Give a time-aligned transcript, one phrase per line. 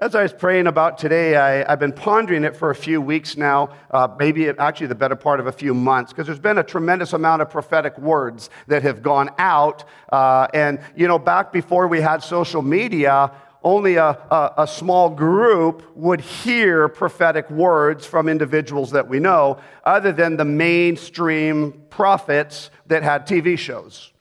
[0.00, 3.36] As I was praying about today, I, have been pondering it for a few weeks
[3.36, 6.62] now, uh, maybe actually the better part of a few months, because there's been a
[6.62, 9.82] tremendous amount of prophetic words that have gone out.
[10.12, 13.32] Uh, and, you know, back before we had social media,
[13.64, 19.58] only a, a, a, small group would hear prophetic words from individuals that we know,
[19.82, 24.12] other than the mainstream prophets that had TV shows.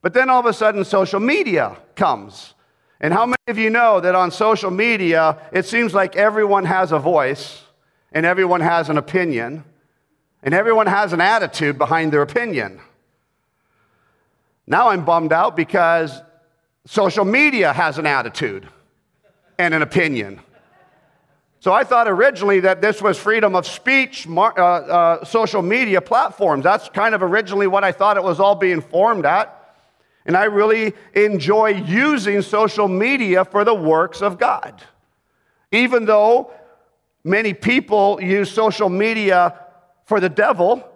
[0.00, 2.54] But then all of a sudden, social media comes.
[3.02, 6.92] And how many of you know that on social media, it seems like everyone has
[6.92, 7.62] a voice
[8.12, 9.64] and everyone has an opinion
[10.44, 12.80] and everyone has an attitude behind their opinion?
[14.68, 16.22] Now I'm bummed out because
[16.86, 18.68] social media has an attitude
[19.58, 20.38] and an opinion.
[21.58, 26.62] So I thought originally that this was freedom of speech, uh, uh, social media platforms.
[26.62, 29.61] That's kind of originally what I thought it was all being formed at.
[30.24, 34.82] And I really enjoy using social media for the works of God.
[35.72, 36.52] Even though
[37.24, 39.58] many people use social media
[40.04, 40.88] for the devil,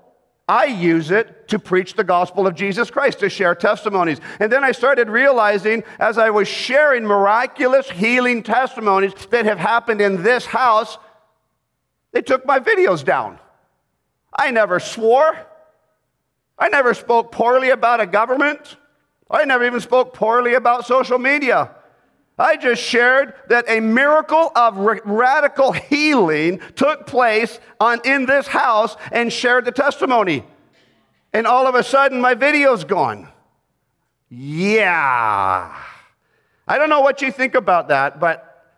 [0.48, 4.20] I use it to preach the gospel of Jesus Christ, to share testimonies.
[4.39, 10.01] And then I started realizing as I was sharing miraculous healing testimonies that have happened
[10.01, 10.98] in this house,
[12.12, 13.41] they took my videos down.
[14.39, 15.36] I never swore.
[16.58, 18.77] I never spoke poorly about a government.
[19.31, 21.71] I never even spoke poorly about social media.
[22.39, 28.97] I just shared that a miracle of radical healing took place on, in this house
[29.11, 30.45] and shared the testimony.
[31.33, 33.29] And all of a sudden, my video's gone.
[34.29, 35.75] Yeah.
[36.69, 38.75] I don't know what you think about that, but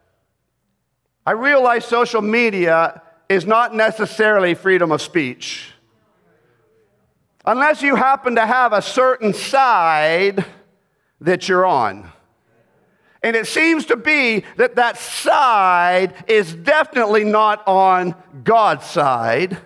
[1.27, 5.73] I realize social media is not necessarily freedom of speech
[7.49, 10.45] unless you happen to have a certain side
[11.23, 12.13] that you're on.
[13.23, 19.57] And it seems to be that that side is definitely not on God's side.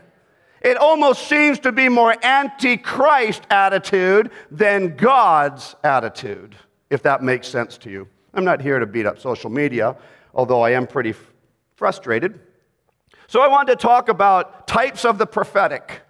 [0.61, 6.55] It almost seems to be more antichrist attitude than God's attitude,
[6.89, 8.07] if that makes sense to you.
[8.33, 9.97] I'm not here to beat up social media,
[10.35, 11.15] although I am pretty
[11.75, 12.39] frustrated.
[13.27, 16.03] So I wanted to talk about types of the prophetic.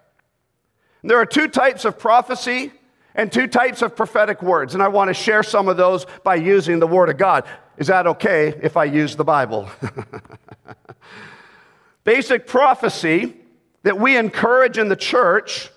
[1.03, 2.73] There are two types of prophecy
[3.15, 6.37] and two types of prophetic words, and I want to share some of those by
[6.37, 7.45] using the Word of God.
[7.77, 9.69] Is that okay if I use the Bible?
[12.05, 13.37] Basic prophecy
[13.83, 15.71] that we encourage in the church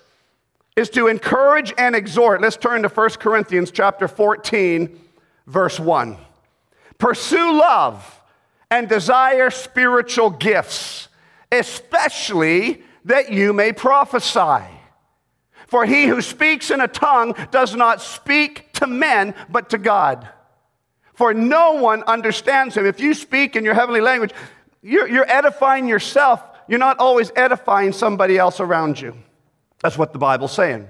[0.76, 2.40] is to encourage and exhort.
[2.40, 4.98] Let's turn to 1 Corinthians chapter 14,
[5.46, 6.16] verse 1.
[6.98, 8.22] Pursue love
[8.70, 11.08] and desire spiritual gifts,
[11.50, 14.75] especially that you may prophesy.
[15.66, 20.28] For he who speaks in a tongue does not speak to men, but to God.
[21.14, 22.86] For no one understands him.
[22.86, 24.32] If you speak in your heavenly language,
[24.82, 26.40] you're, you're edifying yourself.
[26.68, 29.16] You're not always edifying somebody else around you.
[29.80, 30.88] That's what the Bible's saying.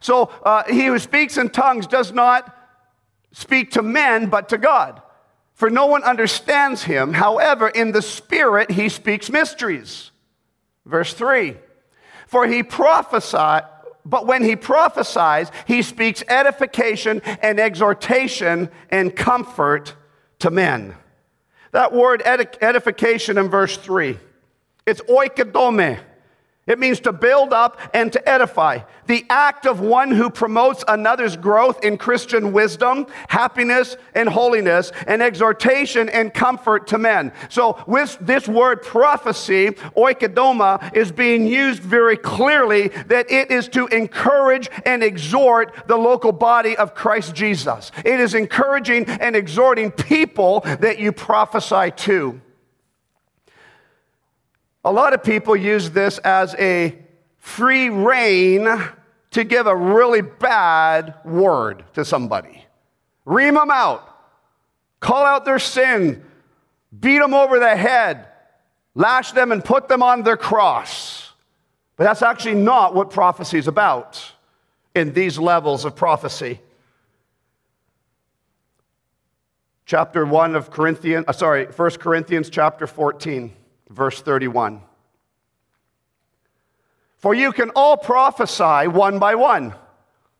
[0.00, 2.54] So uh, he who speaks in tongues does not
[3.32, 5.02] speak to men, but to God.
[5.54, 7.12] For no one understands him.
[7.12, 10.10] However, in the Spirit, he speaks mysteries.
[10.84, 11.56] Verse 3
[12.26, 13.64] For he prophesied
[14.06, 19.94] but when he prophesies, he speaks edification and exhortation and comfort
[20.38, 20.94] to men.
[21.72, 24.16] That word edification in verse 3,
[24.86, 25.98] it's oikodome.
[26.66, 28.80] It means to build up and to edify.
[29.06, 35.22] The act of one who promotes another's growth in Christian wisdom, happiness, and holiness, and
[35.22, 37.32] exhortation and comfort to men.
[37.50, 43.86] So, with this word prophecy, oikodoma, is being used very clearly that it is to
[43.86, 47.92] encourage and exhort the local body of Christ Jesus.
[48.04, 52.40] It is encouraging and exhorting people that you prophesy to.
[54.86, 56.96] A lot of people use this as a
[57.38, 58.68] free rein
[59.32, 62.64] to give a really bad word to somebody.
[63.24, 64.16] Ream them out,
[65.00, 66.24] call out their sin,
[67.00, 68.28] beat them over the head,
[68.94, 71.32] lash them, and put them on their cross.
[71.96, 74.24] But that's actually not what prophecy is about
[74.94, 76.60] in these levels of prophecy.
[79.84, 83.52] Chapter 1 of Corinthians, uh, sorry, 1 Corinthians chapter 14
[83.88, 84.82] verse 31.
[87.18, 89.74] For you can all prophesy one by one,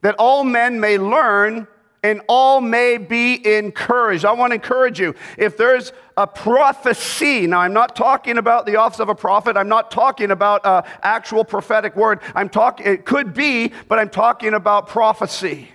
[0.02, 1.66] that all men may learn
[2.02, 4.24] and all may be encouraged.
[4.24, 5.14] I want to encourage you.
[5.36, 9.68] If there's a prophecy, now I'm not talking about the office of a prophet, I'm
[9.68, 12.20] not talking about an actual prophetic word.
[12.34, 15.70] I'm talking, it could be, but I'm talking about prophecy.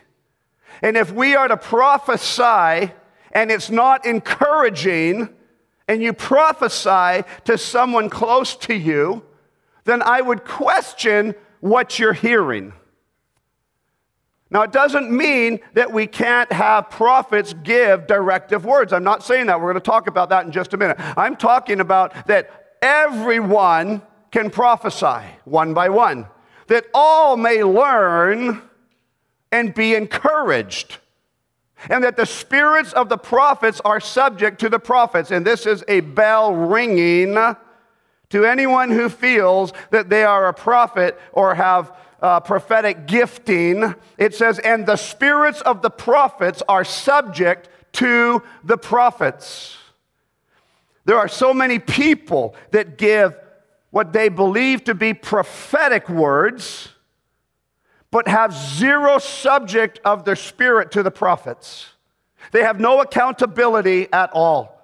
[0.81, 2.93] And if we are to prophesy
[3.33, 5.29] and it's not encouraging,
[5.91, 9.21] and you prophesy to someone close to you,
[9.83, 12.71] then I would question what you're hearing.
[14.49, 18.93] Now, it doesn't mean that we can't have prophets give directive words.
[18.93, 19.59] I'm not saying that.
[19.59, 20.95] We're going to talk about that in just a minute.
[20.97, 24.01] I'm talking about that everyone
[24.31, 26.25] can prophesy one by one,
[26.67, 28.61] that all may learn
[29.51, 30.99] and be encouraged,
[31.89, 35.31] and that the spirits of the prophets are subject to the prophets.
[35.31, 37.33] And this is a bell ringing
[38.29, 41.91] to anyone who feels that they are a prophet or have
[42.21, 48.77] uh, prophetic gifting, it says, and the spirits of the prophets are subject to the
[48.77, 49.77] prophets.
[51.05, 53.35] There are so many people that give
[53.89, 56.89] what they believe to be prophetic words,
[58.11, 61.87] but have zero subject of their spirit to the prophets.
[62.51, 64.77] They have no accountability at all.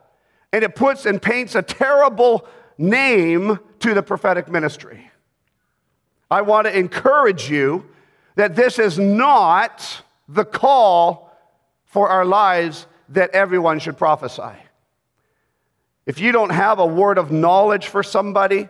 [0.53, 2.47] And it puts and paints a terrible
[2.77, 5.11] name to the prophetic ministry.
[6.31, 7.85] I want to encourage you
[8.35, 11.31] that this is not the call
[11.85, 14.55] for our lives that everyone should prophesy.
[16.05, 18.69] If you don't have a word of knowledge for somebody,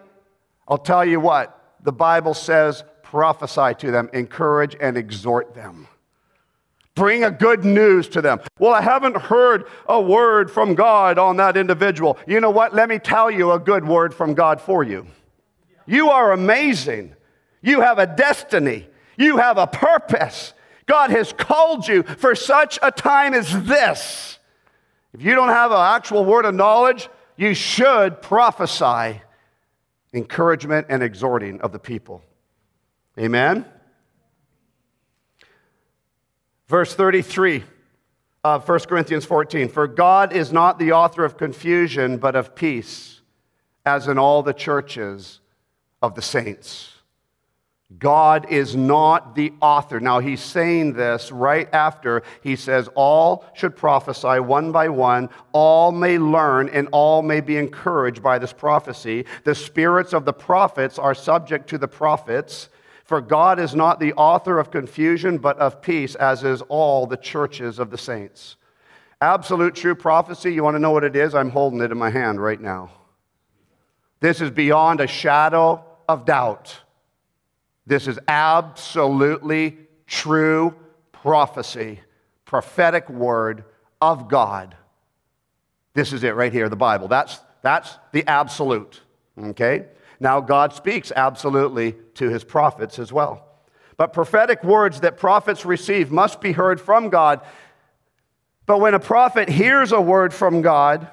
[0.68, 5.88] I'll tell you what, the Bible says prophesy to them, encourage and exhort them.
[6.94, 8.42] Bring a good news to them.
[8.60, 12.18] Well, I haven't heard a word from God on that individual.
[12.28, 12.74] You know what?
[12.74, 15.08] Let me tell you a good word from God for you.
[15.86, 17.16] You are amazing.
[17.62, 18.88] You have a destiny.
[19.18, 20.54] You have a purpose.
[20.86, 24.40] God has called you for such a time as this.
[25.14, 29.22] If you don't have an actual word of knowledge, you should prophesy
[30.14, 32.22] encouragement and exhorting of the people.
[33.20, 33.66] Amen?
[36.68, 37.64] Verse 33
[38.44, 43.22] of 1 Corinthians 14 For God is not the author of confusion, but of peace,
[43.86, 45.40] as in all the churches
[46.02, 46.94] of the saints.
[47.98, 50.02] God is not the author.
[50.02, 55.94] Now, he's saying this right after he says, All should prophesy one by one, all
[55.94, 59.26] may learn, and all may be encouraged by this prophecy.
[59.46, 62.68] The spirits of the prophets are subject to the prophets.
[63.08, 67.16] For God is not the author of confusion, but of peace, as is all the
[67.16, 68.58] churches of the saints.
[69.22, 71.34] Absolute true prophecy, you want to know what it is?
[71.34, 72.92] I'm holding it in my hand right now.
[74.20, 76.78] This is beyond a shadow of doubt.
[77.86, 80.76] This is absolutely true
[81.14, 82.02] prophecy,
[82.44, 83.64] prophetic word
[84.02, 84.76] of God.
[85.94, 87.08] This is it right here, the Bible.
[87.08, 89.00] That's, that's the absolute.
[89.42, 89.86] Okay?
[90.20, 93.46] Now, God speaks absolutely to his prophets as well.
[93.98, 97.42] But prophetic words that prophets receive must be heard from God.
[98.66, 101.08] But when a prophet hears a word from God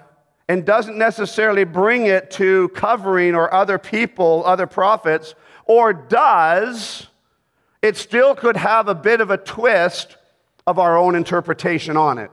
[0.48, 5.34] and doesn't necessarily bring it to covering or other people, other prophets,
[5.64, 7.06] or does,
[7.80, 10.16] it still could have a bit of a twist
[10.66, 12.30] of our own interpretation on it.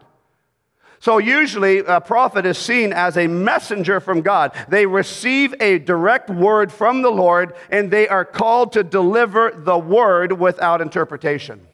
[1.01, 4.53] So, usually, a prophet is seen as a messenger from God.
[4.69, 9.80] They receive a direct word from the Lord, and they are called to deliver the
[9.80, 11.68] word without interpretation.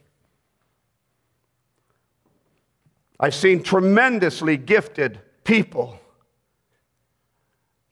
[3.19, 5.99] I've seen tremendously gifted people.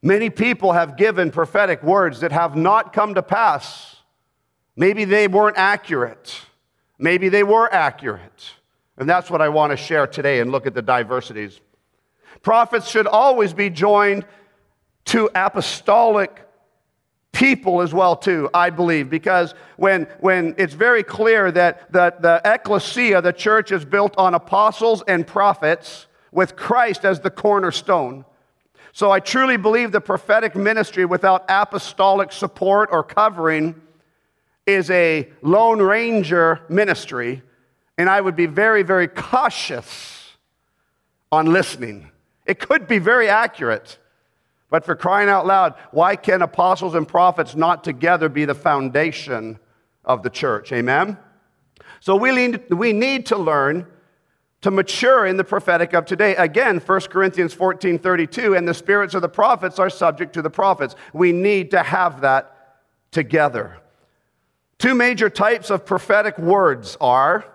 [0.02, 3.98] Many people have given prophetic words that have not come to pass.
[4.78, 6.40] Maybe they weren't accurate.
[6.98, 8.54] Maybe they were accurate.
[8.98, 11.60] And that's what I want to share today and look at the diversities.
[12.42, 14.26] Prophets should always be joined
[15.06, 16.46] to apostolic
[17.36, 22.42] people as well too i believe because when, when it's very clear that the, the
[22.46, 28.24] ecclesia the church is built on apostles and prophets with christ as the cornerstone
[28.94, 33.76] so i truly believe the prophetic ministry without apostolic support or covering
[34.66, 37.44] is a lone ranger ministry
[37.98, 40.38] and I would be very, very cautious
[41.32, 42.12] on listening.
[42.46, 43.98] It could be very accurate,
[44.70, 49.60] but for crying out loud, why can apostles and prophets not together be the foundation
[50.04, 50.72] of the church?
[50.72, 51.18] Amen?
[52.00, 53.88] So we need, we need to learn
[54.62, 56.36] to mature in the prophetic of today.
[56.36, 60.50] Again, 1 Corinthians 14 32, and the spirits of the prophets are subject to the
[60.50, 60.96] prophets.
[61.14, 62.52] We need to have that
[63.12, 63.78] together.
[64.78, 67.46] Two major types of prophetic words are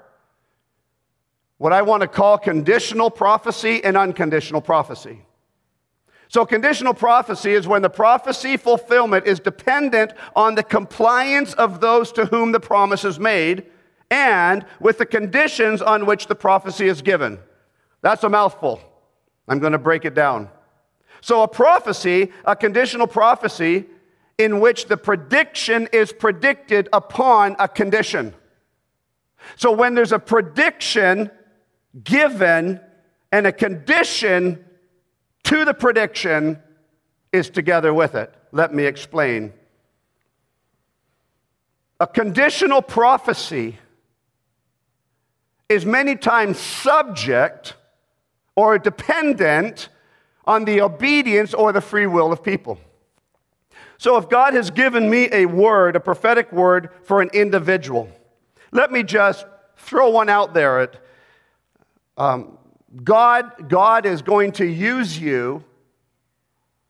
[1.61, 5.21] what I want to call conditional prophecy and unconditional prophecy.
[6.29, 12.13] So, conditional prophecy is when the prophecy fulfillment is dependent on the compliance of those
[12.13, 13.67] to whom the promise is made
[14.11, 17.39] and with the conditions on which the prophecy is given.
[18.01, 18.81] That's a mouthful.
[19.47, 20.49] I'm going to break it down.
[21.21, 23.85] So, a prophecy, a conditional prophecy,
[24.39, 28.33] in which the prediction is predicted upon a condition.
[29.57, 31.31] So, when there's a prediction
[32.05, 32.81] given
[33.33, 34.65] and a condition
[35.45, 36.59] to the prediction
[37.33, 38.35] is together with it.
[38.53, 39.53] Let me explain.
[42.01, 43.79] A conditional prophecy
[45.69, 47.75] is many times subject
[48.57, 49.89] or dependent
[50.45, 52.79] on the obedience or the free will of people.
[53.99, 58.09] So, if God has given me a word, a prophetic word for an individual,
[58.73, 59.45] let me just
[59.77, 60.91] throw one out there.
[62.21, 62.59] Um,
[63.03, 65.65] God, God is going to use you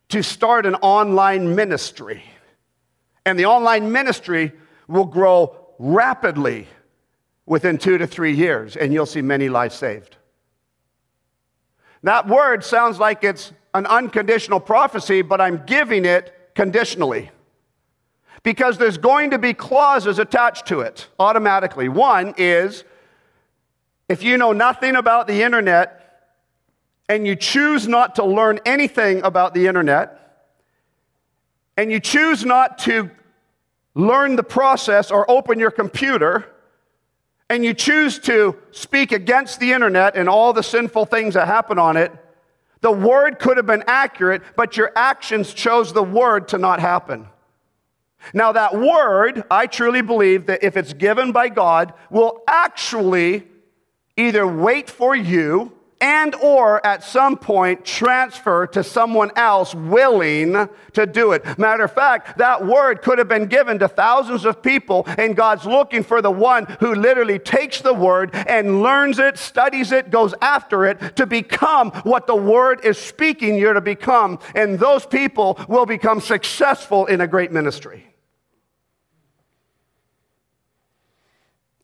[0.08, 2.24] to start an online ministry.
[3.24, 4.50] And the online ministry
[4.88, 6.66] will grow rapidly
[7.46, 10.16] within two to three years, and you'll see many lives saved.
[12.02, 17.30] That word sounds like it's an unconditional prophecy, but I'm giving it conditionally.
[18.42, 21.88] Because there's going to be clauses attached to it automatically.
[21.88, 22.82] One is
[24.10, 25.96] if you know nothing about the internet
[27.08, 30.46] and you choose not to learn anything about the internet,
[31.76, 33.08] and you choose not to
[33.94, 36.44] learn the process or open your computer,
[37.48, 41.78] and you choose to speak against the internet and all the sinful things that happen
[41.78, 42.12] on it,
[42.80, 47.28] the word could have been accurate, but your actions chose the word to not happen.
[48.34, 53.46] Now, that word, I truly believe that if it's given by God, will actually
[54.20, 61.06] either wait for you and or at some point transfer to someone else willing to
[61.06, 61.58] do it.
[61.58, 65.66] Matter of fact, that word could have been given to thousands of people and God's
[65.66, 70.34] looking for the one who literally takes the word and learns it, studies it, goes
[70.40, 74.38] after it to become what the word is speaking you're to become.
[74.54, 78.06] And those people will become successful in a great ministry.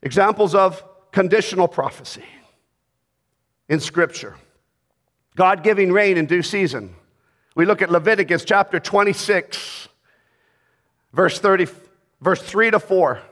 [0.02, 0.82] Examples of
[1.16, 2.26] conditional prophecy
[3.70, 4.36] in Scripture.
[5.34, 6.94] God giving rain in due season.
[7.54, 9.88] We look at Leviticus chapter 26,
[11.14, 11.68] verse 30,
[12.20, 13.22] verse 3 to 4.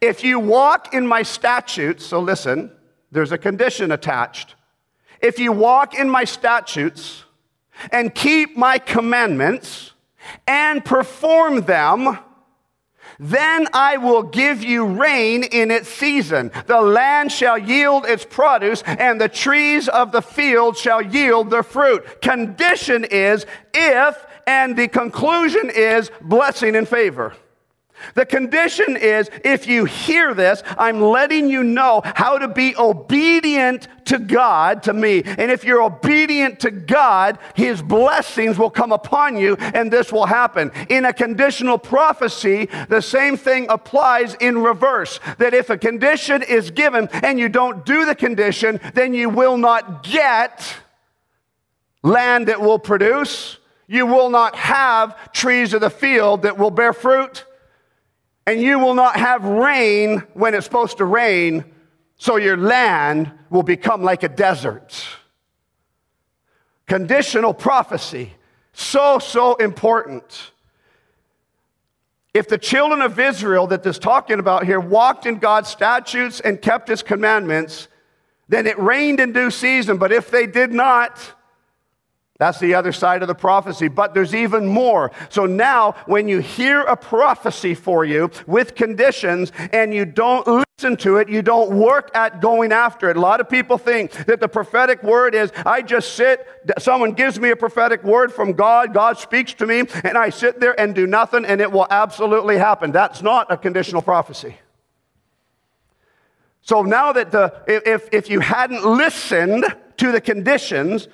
[0.00, 2.72] If you walk in my statutes, so listen,
[3.12, 4.56] there's a condition attached.
[5.20, 7.22] If you walk in my statutes
[7.92, 9.92] and keep my commandments
[10.48, 12.18] and perform them,
[13.22, 16.50] then I will give you rain in its season.
[16.66, 21.62] The land shall yield its produce, and the trees of the field shall yield their
[21.62, 22.20] fruit.
[22.20, 27.34] Condition is if, and the conclusion is blessing and favor.
[28.14, 33.88] The condition is if you hear this, I'm letting you know how to be obedient
[34.06, 35.22] to God, to me.
[35.24, 40.26] And if you're obedient to God, His blessings will come upon you and this will
[40.26, 40.70] happen.
[40.88, 46.70] In a conditional prophecy, the same thing applies in reverse that if a condition is
[46.70, 50.76] given and you don't do the condition, then you will not get
[52.02, 53.58] land that will produce.
[53.86, 57.44] You will not have trees of the field that will bear fruit
[58.46, 61.64] and you will not have rain when it's supposed to rain,
[62.16, 65.06] so your land will become like a desert.
[66.86, 68.32] Conditional prophecy,
[68.72, 70.52] so, so important.
[72.34, 76.60] If the children of Israel that this talking about here walked in God's statutes and
[76.60, 77.88] kept his commandments,
[78.48, 79.98] then it rained in due season.
[79.98, 81.18] But if they did not,
[82.38, 83.88] that's the other side of the prophecy.
[83.88, 85.12] But there's even more.
[85.28, 90.96] So now, when you hear a prophecy for you with conditions and you don't listen
[90.96, 93.16] to it, you don't work at going after it.
[93.16, 96.46] A lot of people think that the prophetic word is I just sit,
[96.78, 100.58] someone gives me a prophetic word from God, God speaks to me, and I sit
[100.58, 102.90] there and do nothing, and it will absolutely happen.
[102.90, 104.56] That's not a conditional prophecy.
[106.62, 109.64] So now that the, if, if you hadn't listened
[109.98, 111.08] to the conditions,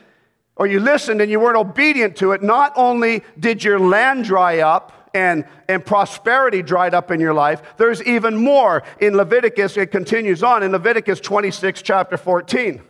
[0.58, 4.58] or you listened and you weren't obedient to it, not only did your land dry
[4.58, 7.62] up, and, and prosperity dried up in your life.
[7.76, 9.76] There's even more in Leviticus.
[9.76, 12.82] It continues on in Leviticus 26, chapter 14.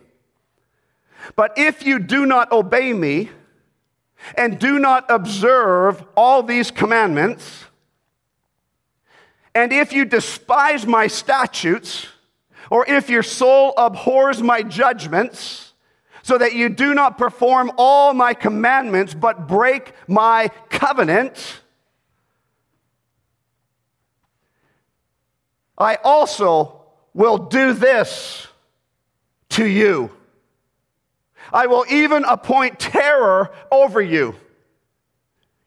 [1.35, 3.29] But if you do not obey me
[4.35, 7.65] and do not observe all these commandments,
[9.55, 12.07] and if you despise my statutes,
[12.69, 15.68] or if your soul abhors my judgments,
[16.29, 21.59] so that you do not perform all my commandments, but break my covenant.
[25.75, 26.83] I also
[27.15, 28.45] will do this
[29.49, 30.11] to you.
[31.51, 34.35] I will even appoint terror over you.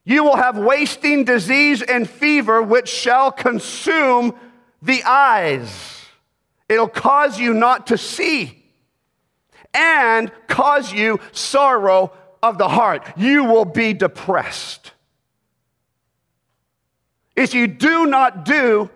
[0.04, 4.37] You will have wasting disease and fever, which shall consume
[4.81, 6.04] the eyes.
[6.69, 8.62] It'll cause you not to see
[9.74, 12.12] and cause you sorrow
[12.42, 13.06] of the heart.
[13.16, 14.92] You will be depressed.
[17.36, 18.90] If you do not do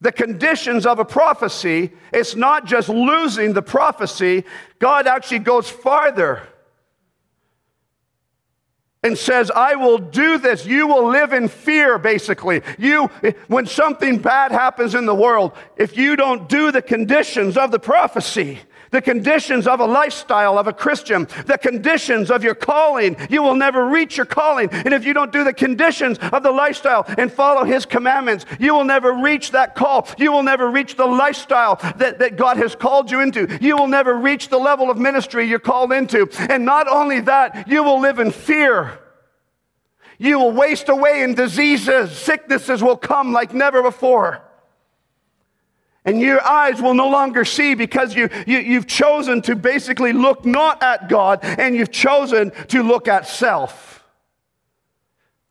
[0.00, 4.44] the conditions of a prophecy, it's not just losing the prophecy,
[4.78, 6.42] God actually goes farther
[9.02, 10.66] and says, I will do this.
[10.66, 12.62] You will live in fear, basically.
[12.78, 13.06] You,
[13.46, 17.78] when something bad happens in the world, if you don't do the conditions of the
[17.78, 23.16] prophecy, the conditions of a lifestyle of a Christian, the conditions of your calling.
[23.30, 24.68] You will never reach your calling.
[24.70, 28.74] And if you don't do the conditions of the lifestyle and follow His commandments, you
[28.74, 30.08] will never reach that call.
[30.18, 33.58] You will never reach the lifestyle that, that God has called you into.
[33.60, 36.28] You will never reach the level of ministry you're called into.
[36.48, 39.00] And not only that, you will live in fear.
[40.18, 42.16] You will waste away in diseases.
[42.16, 44.45] Sicknesses will come like never before.
[46.06, 50.46] And your eyes will no longer see because you, you, you've chosen to basically look
[50.46, 54.04] not at God and you've chosen to look at self.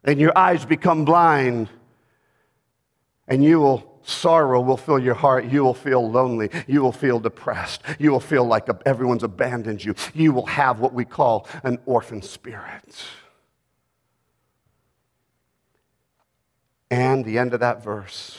[0.05, 1.67] And your eyes become blind.
[3.27, 5.45] And you will, sorrow will fill your heart.
[5.45, 6.49] You will feel lonely.
[6.67, 7.81] You will feel depressed.
[7.99, 9.93] You will feel like everyone's abandoned you.
[10.13, 13.03] You will have what we call an orphan spirit.
[16.89, 18.37] And the end of that verse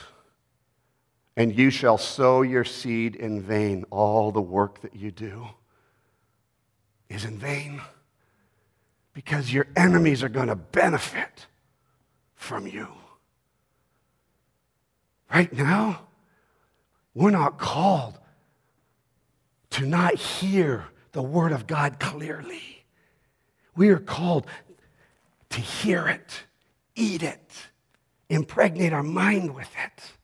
[1.36, 3.84] and you shall sow your seed in vain.
[3.90, 5.46] All the work that you do
[7.08, 7.82] is in vain
[9.12, 11.46] because your enemies are going to benefit
[12.34, 12.88] from you.
[15.32, 16.06] Right now,
[17.14, 18.18] we're not called
[19.70, 22.84] to not hear the Word of God clearly.
[23.74, 24.46] We are called
[25.50, 26.44] to hear it,
[26.94, 27.52] eat it,
[28.28, 30.15] impregnate our mind with it.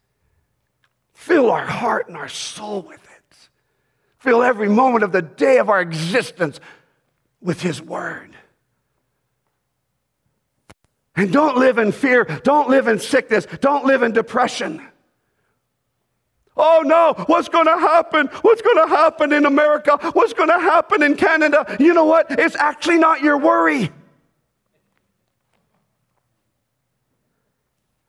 [1.22, 3.36] Fill our heart and our soul with it.
[4.18, 6.58] Fill every moment of the day of our existence
[7.40, 8.36] with His Word.
[11.14, 12.24] And don't live in fear.
[12.24, 13.46] Don't live in sickness.
[13.60, 14.84] Don't live in depression.
[16.56, 18.26] Oh no, what's going to happen?
[18.42, 20.00] What's going to happen in America?
[20.14, 21.76] What's going to happen in Canada?
[21.78, 22.26] You know what?
[22.30, 23.92] It's actually not your worry.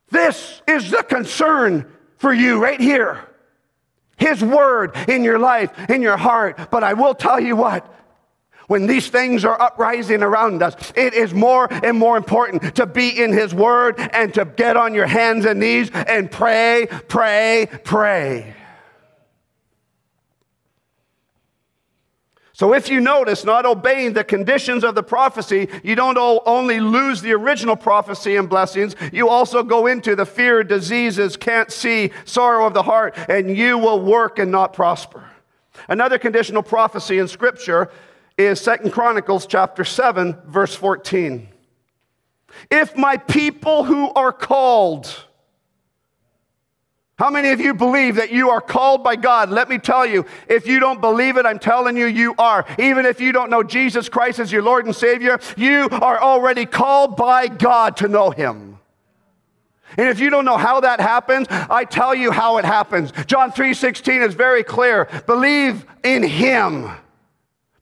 [0.09, 3.19] This is the concern for you right here.
[4.15, 6.69] His word in your life, in your heart.
[6.71, 7.85] But I will tell you what,
[8.67, 13.21] when these things are uprising around us, it is more and more important to be
[13.21, 18.55] in His Word and to get on your hands and knees and pray, pray, pray.
[22.55, 27.19] So, if you notice, not obeying the conditions of the prophecy, you don't only lose
[27.19, 32.67] the original prophecy and blessings, you also go into the fear, diseases, can't see, sorrow
[32.67, 35.27] of the heart, and you will work and not prosper.
[35.89, 37.89] Another conditional prophecy in Scripture
[38.37, 41.49] is Second Chronicles chapter 7, verse 14.
[42.69, 45.25] If my people who are called,
[47.17, 49.49] how many of you believe that you are called by God?
[49.49, 52.65] Let me tell you, if you don't believe it, I'm telling you, you are.
[52.79, 56.65] Even if you don't know Jesus Christ as your Lord and Savior, you are already
[56.65, 58.79] called by God to know Him.
[59.97, 63.11] And if you don't know how that happens, I tell you how it happens.
[63.27, 65.07] John 3:16 is very clear.
[65.27, 66.89] Believe in him.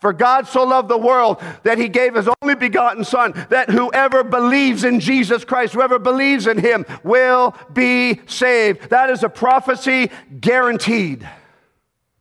[0.02, 4.24] For God so loved the world that he gave his only begotten Son, that whoever
[4.24, 8.90] believes in Jesus Christ, whoever believes in him, will be saved.
[8.90, 10.10] That is a prophecy
[10.40, 11.30] guaranteed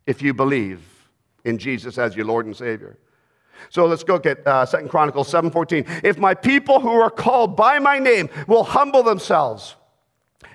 [0.07, 0.83] if you believe
[1.45, 2.99] in Jesus as your Lord and Savior.
[3.71, 6.05] So let's go get uh, 2 Chronicles 7.14.
[6.05, 9.77] If my people who are called by my name will humble themselves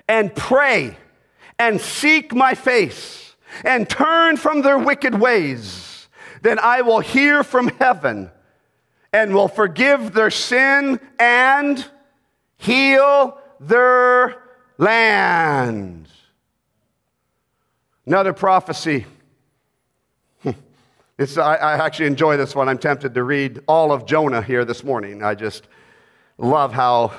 [0.08, 0.96] and pray
[1.58, 3.34] and seek my face
[3.64, 5.95] and turn from their wicked ways,
[6.42, 8.30] then I will hear from heaven
[9.12, 11.84] and will forgive their sin and
[12.58, 14.42] heal their
[14.78, 16.08] land.
[18.06, 19.06] Another prophecy.
[21.18, 22.68] It's, I, I actually enjoy this one.
[22.68, 25.22] I'm tempted to read all of Jonah here this morning.
[25.22, 25.66] I just
[26.36, 27.14] love how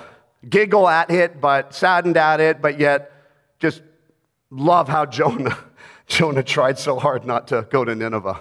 [0.48, 3.12] giggle at it, but saddened at it, but yet
[3.58, 3.82] just
[4.52, 5.58] love how Jonah,
[6.08, 8.40] Jonah tried so hard not to go to Nineveh.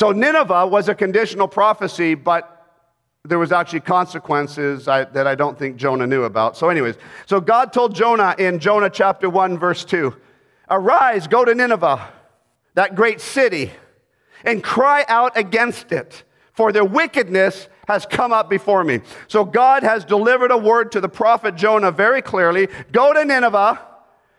[0.00, 2.88] So Nineveh was a conditional prophecy, but
[3.22, 6.56] there was actually consequences I, that I don't think Jonah knew about.
[6.56, 6.94] So, anyways,
[7.26, 10.16] so God told Jonah in Jonah chapter 1, verse 2
[10.70, 12.10] Arise, go to Nineveh,
[12.76, 13.72] that great city,
[14.42, 19.02] and cry out against it, for their wickedness has come up before me.
[19.28, 23.89] So God has delivered a word to the prophet Jonah very clearly Go to Nineveh.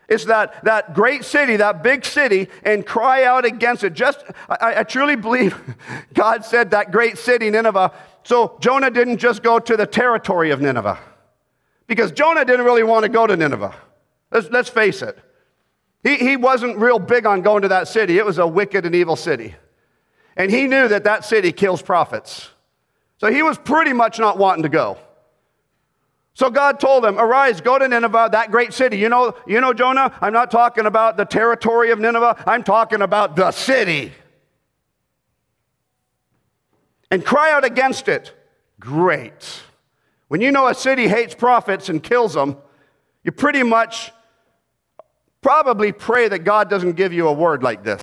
[0.08, 3.94] It's that, that great city, that big city, and cry out against it.
[3.94, 5.56] Just, I, I truly believe
[6.14, 7.92] God said that great city, Nineveh.
[8.24, 10.98] So Jonah didn't just go to the territory of Nineveh,
[11.86, 13.74] because Jonah didn't really want to go to Nineveh.
[14.30, 15.18] Let's, let's face it.
[16.02, 18.18] He, he wasn't real big on going to that city.
[18.18, 19.54] It was a wicked and evil city.
[20.36, 22.50] And he knew that that city kills prophets.
[23.18, 24.98] So he was pretty much not wanting to go.
[26.34, 28.96] So God told them, Arise, go to Nineveh, that great city.
[28.96, 33.02] You know, you know, Jonah, I'm not talking about the territory of Nineveh, I'm talking
[33.02, 34.12] about the city.
[37.10, 38.32] And cry out against it.
[38.80, 39.62] Great.
[40.28, 42.56] When you know a city hates prophets and kills them,
[43.22, 44.12] you pretty much
[45.42, 48.00] probably pray that God doesn't give you a word like this.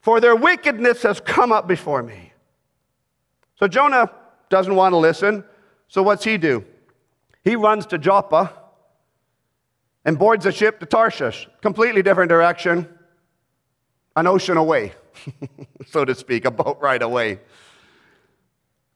[0.00, 2.23] For their wickedness has come up before me.
[3.56, 4.10] So Jonah
[4.48, 5.44] doesn't want to listen.
[5.88, 6.64] So what's he do?
[7.42, 8.52] He runs to Joppa
[10.04, 12.88] and boards a ship to Tarshish, completely different direction,
[14.16, 14.92] an ocean away,
[15.86, 17.40] so to speak, a boat ride away.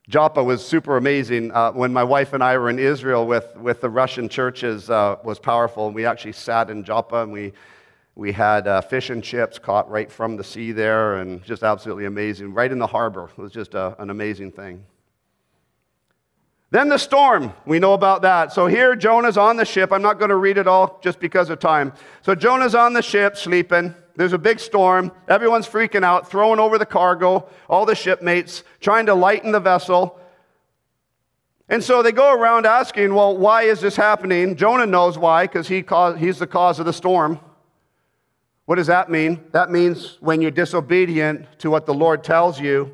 [0.09, 1.53] Joppa was super amazing.
[1.53, 5.17] Uh, when my wife and I were in Israel with, with the Russian churches, uh,
[5.23, 5.87] was powerful.
[5.87, 7.53] And we actually sat in Joppa and we,
[8.19, 12.05] we had uh, fish and chips caught right from the sea there, and just absolutely
[12.05, 12.53] amazing.
[12.53, 13.31] Right in the harbor.
[13.31, 14.85] It was just a, uh, an amazing thing.
[16.73, 18.53] Then the storm, we know about that.
[18.53, 19.93] So here Jonah's on the ship.
[19.93, 21.93] I'm not going to read it all just because of time.
[22.23, 23.95] So Jonah's on the ship sleeping.
[24.17, 25.13] There's a big storm.
[25.29, 30.19] Everyone's freaking out, throwing over the cargo, all the shipmates, trying to lighten the vessel.
[31.69, 34.57] And so they go around asking, well, why is this happening?
[34.57, 35.85] Jonah knows why, because he
[36.19, 37.39] he's the cause of the storm.
[38.69, 39.43] What does that mean?
[39.53, 42.93] That means when you're disobedient to what the Lord tells you,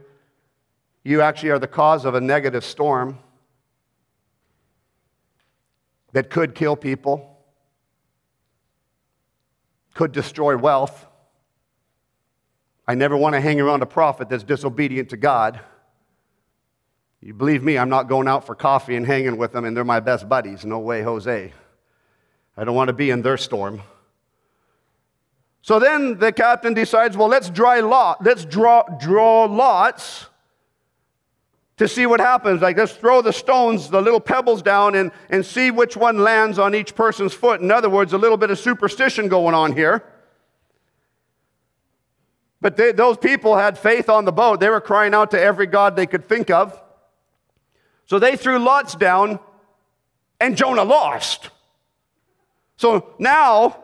[1.02, 3.18] you actually are the cause of a negative storm
[6.12, 7.40] that could kill people,
[9.94, 11.06] could destroy wealth,
[12.86, 15.58] I never want to hang around a prophet that's disobedient to God.
[17.20, 19.82] You believe me, I'm not going out for coffee and hanging with them, and they're
[19.82, 20.64] my best buddies.
[20.64, 21.52] No way, Jose.
[22.56, 23.82] I don't want to be in their storm.
[25.64, 30.26] So then the captain decides, well, let's draw lot, let's draw, draw lots
[31.78, 32.60] to see what happens.
[32.60, 36.58] Like, let's throw the stones, the little pebbles down, and, and see which one lands
[36.58, 37.62] on each person's foot.
[37.62, 40.04] In other words, a little bit of superstition going on here.
[42.60, 44.60] But they, those people had faith on the boat.
[44.60, 46.78] They were crying out to every God they could think of.
[48.04, 49.40] So they threw lots down,
[50.38, 51.48] and Jonah lost.
[52.76, 53.83] So now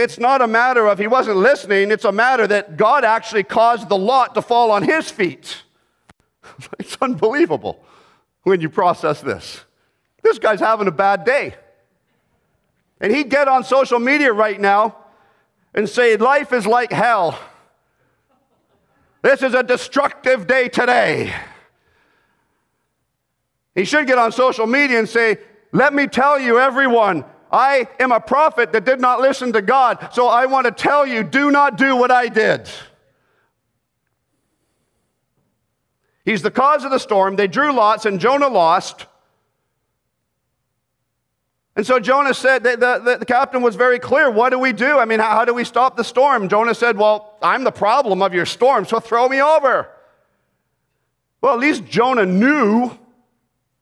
[0.00, 3.88] it's not a matter of he wasn't listening, it's a matter that God actually caused
[3.88, 5.62] the lot to fall on his feet.
[6.78, 7.84] it's unbelievable
[8.42, 9.64] when you process this.
[10.22, 11.54] This guy's having a bad day.
[13.00, 14.96] And he'd get on social media right now
[15.74, 17.38] and say, Life is like hell.
[19.22, 21.34] This is a destructive day today.
[23.74, 25.38] He should get on social media and say,
[25.72, 30.10] Let me tell you, everyone, I am a prophet that did not listen to God,
[30.12, 32.68] so I want to tell you, do not do what I did.
[36.24, 37.36] He's the cause of the storm.
[37.36, 39.06] They drew lots, and Jonah lost.
[41.74, 44.30] And so Jonah said, the, the, the, captain was very clear.
[44.30, 44.98] What do we do?
[44.98, 46.48] I mean, how, how do we stop the storm?
[46.48, 49.88] Jonah said, Well, I'm the problem of your storm, so throw me over.
[51.40, 52.90] Well, at least Jonah knew.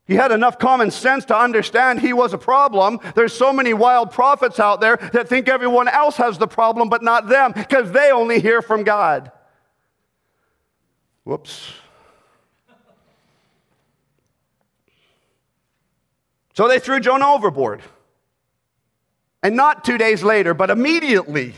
[0.08, 2.98] He had enough common sense to understand he was a problem.
[3.14, 7.02] There's so many wild prophets out there that think everyone else has the problem, but
[7.02, 9.30] not them, because they only hear from God.
[11.24, 11.72] Whoops.
[16.54, 17.82] So they threw Jonah overboard.
[19.42, 21.52] And not two days later, but immediately,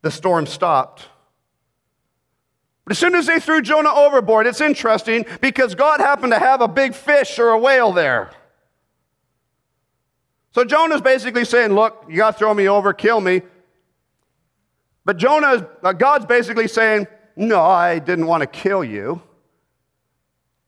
[0.00, 1.08] the storm stopped.
[2.90, 6.60] But as soon as they threw Jonah overboard, it's interesting because God happened to have
[6.60, 8.32] a big fish or a whale there.
[10.50, 13.42] So Jonah's basically saying, Look, you got to throw me over, kill me.
[15.04, 19.22] But Jonah, uh, God's basically saying, No, I didn't want to kill you.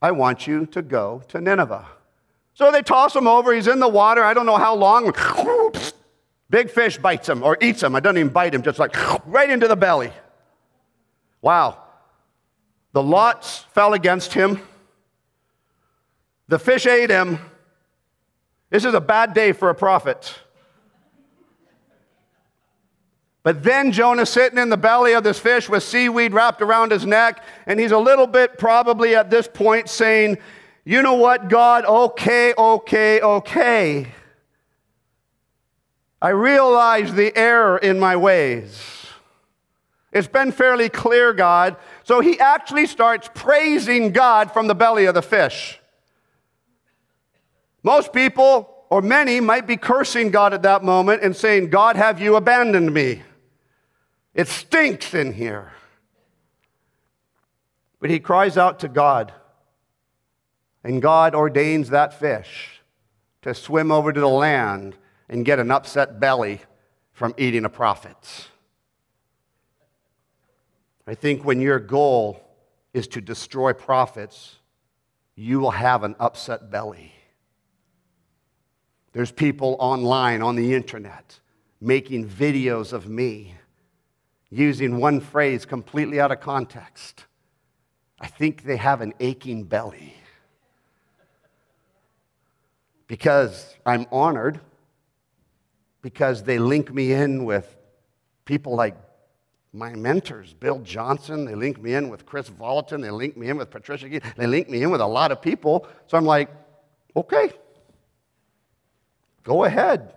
[0.01, 1.89] I want you to go to Nineveh.
[2.55, 3.53] So they toss him over.
[3.53, 4.23] He's in the water.
[4.23, 5.13] I don't know how long.
[6.51, 7.97] Big fish bites him or eats him.
[7.97, 8.95] I don't even bite him, just like
[9.27, 10.13] right into the belly.
[11.41, 11.82] Wow.
[12.93, 14.61] The lots fell against him.
[16.49, 17.39] The fish ate him.
[18.71, 20.35] This is a bad day for a prophet.
[23.43, 27.05] But then Jonah's sitting in the belly of this fish with seaweed wrapped around his
[27.05, 30.39] neck, and he's a little bit probably at this point saying,
[30.85, 31.85] You know what, God?
[31.85, 34.13] Okay, okay, okay.
[36.21, 39.07] I realize the error in my ways.
[40.13, 41.77] It's been fairly clear, God.
[42.13, 45.81] So he actually starts praising God from the belly of the fish.
[47.83, 52.21] Most people, or many, might be cursing God at that moment and saying, God, have
[52.21, 53.23] you abandoned me?
[54.35, 55.73] It stinks in here.
[57.99, 59.33] But he cries out to God,
[60.85, 62.83] and God ordains that fish
[63.41, 64.97] to swim over to the land
[65.31, 66.61] and get an upset belly
[67.15, 68.51] from eating a prophet.
[71.07, 72.41] I think when your goal
[72.93, 74.57] is to destroy prophets,
[75.35, 77.13] you will have an upset belly.
[79.13, 81.39] There's people online on the internet
[81.81, 83.55] making videos of me
[84.51, 87.25] using one phrase completely out of context.
[88.21, 90.15] I think they have an aching belly.
[93.09, 94.61] Because I'm honored,
[96.03, 97.77] because they link me in with
[98.45, 98.97] people like
[99.73, 103.57] my mentors, Bill Johnson, they link me in with Kris Vallotton, they link me in
[103.57, 105.87] with Patricia they link me in with a lot of people.
[106.09, 106.51] So I'm like,
[107.17, 107.51] okay,
[109.43, 110.13] go ahead,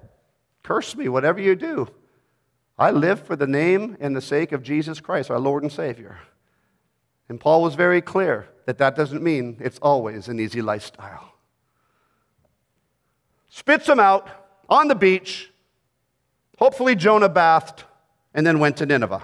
[0.62, 1.88] curse me, whatever you do.
[2.78, 6.20] I live for the name and the sake of Jesus Christ, our Lord and Savior.
[7.30, 11.32] And Paul was very clear that that doesn't mean it's always an easy lifestyle.
[13.50, 14.28] Spits him out
[14.68, 15.50] on the beach.
[16.60, 17.84] Hopefully, Jonah bathed
[18.34, 19.24] and then went to Nineveh.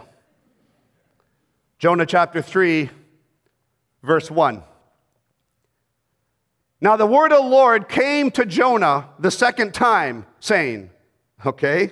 [1.81, 2.91] Jonah chapter 3,
[4.03, 4.61] verse 1.
[6.79, 10.91] Now the word of the Lord came to Jonah the second time, saying,
[11.43, 11.91] Okay,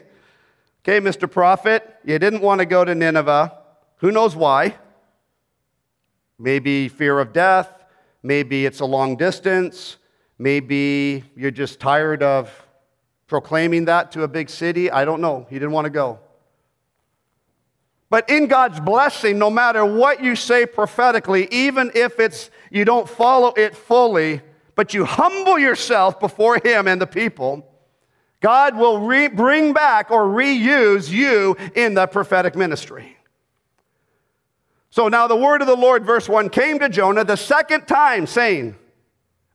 [0.83, 1.29] Okay, Mr.
[1.29, 3.51] Prophet, you didn't want to go to Nineveh.
[3.97, 4.75] Who knows why?
[6.37, 7.73] Maybe fear of death.
[8.21, 9.97] Maybe it's a long distance.
[10.37, 12.51] Maybe you're just tired of
[13.25, 14.91] proclaiming that to a big city.
[14.91, 15.47] I don't know.
[15.49, 16.19] He didn't want to go.
[18.09, 23.07] But in God's blessing, no matter what you say prophetically, even if it's you don't
[23.07, 24.41] follow it fully,
[24.75, 27.65] but you humble yourself before him and the people,
[28.39, 33.17] God will re- bring back or reuse you in the prophetic ministry.
[34.89, 38.25] So now the word of the Lord, verse 1, came to Jonah the second time,
[38.25, 38.75] saying,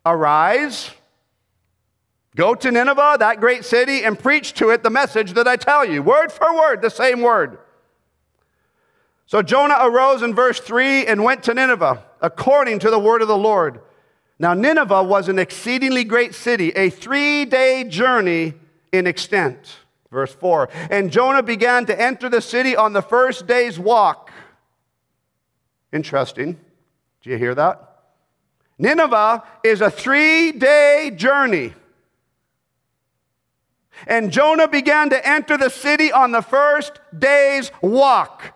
[0.07, 0.91] Arise,
[2.37, 5.85] go to Nineveh, that great city, and preach to it the message that I tell
[5.85, 6.03] you.
[6.03, 7.59] Word for word, the same word.
[9.35, 13.27] So Jonah arose in verse 3 and went to Nineveh, according to the word of
[13.27, 13.81] the Lord.
[14.39, 18.55] Now, Nineveh was an exceedingly great city, a three day journey
[18.93, 19.79] in extent.
[20.13, 24.31] Verse 4 And Jonah began to enter the city on the first day's walk.
[25.93, 26.57] Interesting.
[27.21, 28.05] Do you hear that?
[28.79, 31.75] Nineveh is a three day journey.
[34.07, 38.55] And Jonah began to enter the city on the first day's walk.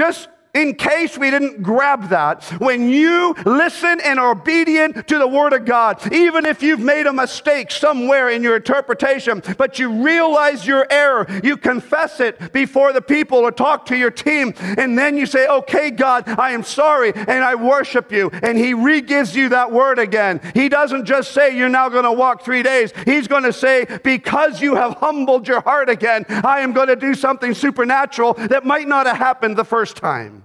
[0.00, 5.26] Just in case we didn't grab that, when you listen and are obedient to the
[5.26, 10.02] Word of God, even if you've made a mistake somewhere in your interpretation, but you
[10.02, 14.98] realize your error, you confess it before the people or talk to your team, and
[14.98, 18.30] then you say, Okay, God, I am sorry, and I worship you.
[18.42, 20.40] And He re gives you that word again.
[20.54, 22.92] He doesn't just say, You're now going to walk three days.
[23.04, 26.96] He's going to say, Because you have humbled your heart again, I am going to
[26.96, 30.40] do something supernatural that might not have happened the first time.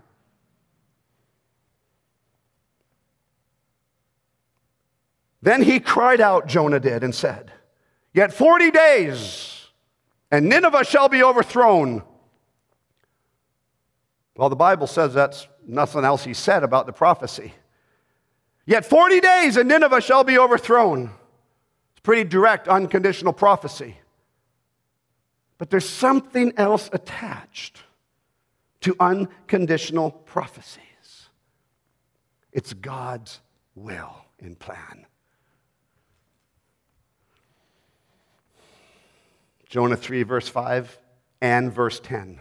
[5.45, 7.51] Then he cried out, Jonah did, and said,
[8.15, 9.67] Yet 40 days,
[10.31, 12.01] and Nineveh shall be overthrown.
[14.35, 17.53] Well, the Bible says that's nothing else he said about the prophecy.
[18.65, 21.11] Yet 40 days, and Nineveh shall be overthrown.
[21.91, 23.99] It's pretty direct, unconditional prophecy.
[25.59, 27.83] But there's something else attached
[28.81, 30.81] to unconditional prophecies
[32.51, 33.41] it's God's
[33.75, 35.04] will and plan.
[39.67, 40.99] Jonah 3, verse 5
[41.41, 42.39] and verse 10.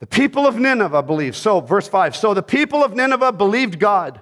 [0.00, 1.36] The people of Nineveh believed.
[1.36, 2.16] So, verse 5.
[2.16, 4.20] So the people of Nineveh believed God.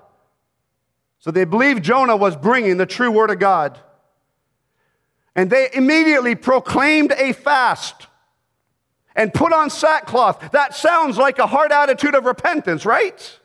[1.21, 3.79] So they believed Jonah was bringing the true word of God.
[5.35, 8.09] And they immediately proclaimed a fast
[9.15, 10.51] and put on sackcloth.
[10.53, 13.39] That sounds like a hard attitude of repentance, right?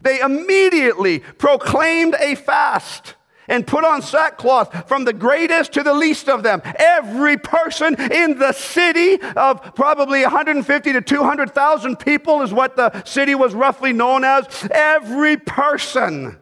[0.00, 3.14] They immediately proclaimed a fast
[3.52, 6.62] and put on sackcloth from the greatest to the least of them.
[6.64, 13.34] Every person in the city of probably 150 to 200,000 people is what the city
[13.34, 14.46] was roughly known as.
[14.70, 16.38] Every person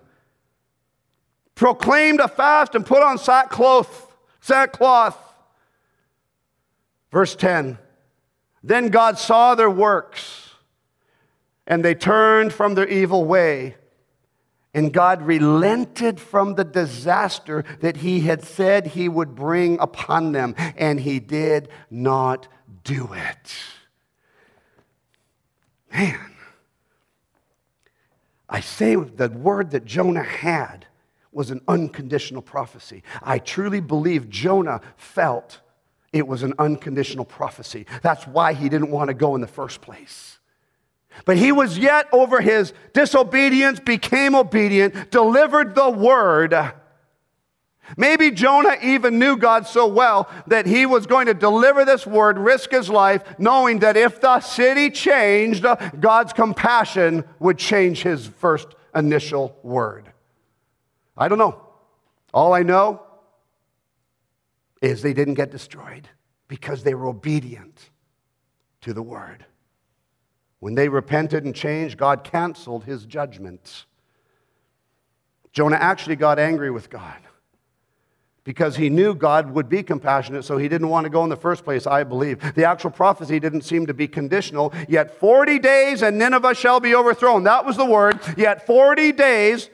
[1.57, 5.19] proclaimed a fast and put on sackcloth, sackcloth.
[7.11, 7.77] Verse 10
[8.63, 10.51] Then God saw their works,
[11.67, 13.75] and they turned from their evil way.
[14.73, 20.55] And God relented from the disaster that he had said he would bring upon them,
[20.77, 22.47] and he did not
[22.85, 23.55] do it.
[25.93, 26.35] Man,
[28.49, 30.87] I say the word that Jonah had
[31.33, 33.03] was an unconditional prophecy.
[33.23, 35.61] I truly believe Jonah felt
[36.13, 37.87] it was an unconditional prophecy.
[38.03, 40.40] That's why he didn't want to go in the first place.
[41.25, 46.55] But he was yet over his disobedience, became obedient, delivered the word.
[47.97, 52.39] Maybe Jonah even knew God so well that he was going to deliver this word,
[52.39, 55.67] risk his life, knowing that if the city changed,
[55.99, 60.13] God's compassion would change his first initial word.
[61.17, 61.61] I don't know.
[62.33, 63.03] All I know
[64.81, 66.09] is they didn't get destroyed
[66.49, 67.91] because they were obedient
[68.83, 69.45] to the word.
[70.61, 73.87] When they repented and changed, God canceled his judgments.
[75.53, 77.17] Jonah actually got angry with God
[78.45, 81.37] because he knew God would be compassionate, so he didn't want to go in the
[81.37, 82.55] first place, I believe.
[82.55, 84.73] The actual prophecy didn't seem to be conditional.
[84.89, 87.45] Yet 40 days and Nineveh shall be overthrown.
[87.45, 88.21] That was the word.
[88.37, 89.71] Yet 40 days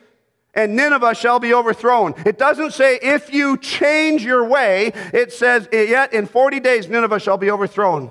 [0.55, 2.15] and Nineveh shall be overthrown.
[2.25, 7.21] It doesn't say if you change your way, it says, yet in 40 days Nineveh
[7.21, 8.11] shall be overthrown.